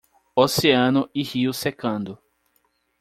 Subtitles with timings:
[0.35, 2.17] Oceano e rio secando